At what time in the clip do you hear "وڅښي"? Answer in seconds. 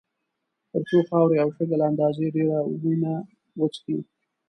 3.59-3.97